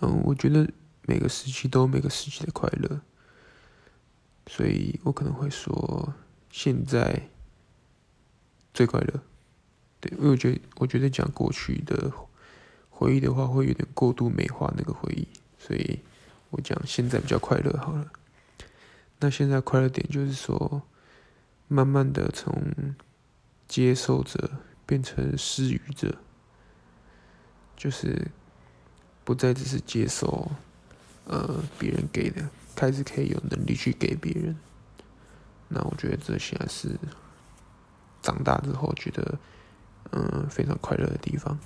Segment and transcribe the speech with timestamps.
[0.00, 0.68] 嗯，我觉得
[1.02, 3.00] 每个时期都有每个时期的快乐，
[4.46, 6.14] 所以我可能会说
[6.50, 7.28] 现在
[8.72, 9.20] 最快乐。
[10.00, 12.12] 对，因为我觉得我觉得讲过去的
[12.90, 15.26] 回忆的话，会有点过度美化那个回忆，
[15.58, 16.00] 所以
[16.50, 18.10] 我讲现在比较快乐好了。
[19.18, 20.82] 那现在快乐点就是说，
[21.66, 22.54] 慢慢的从
[23.66, 24.48] 接受者
[24.86, 26.18] 变成施予者，
[27.76, 28.30] 就是
[29.28, 30.50] 不再只是接受，
[31.26, 34.56] 呃，别人给的，开始可以有能力去给别人。
[35.68, 36.98] 那我觉得这现在是
[38.22, 39.38] 长大之后觉得，
[40.12, 41.58] 嗯，非常快乐的地方。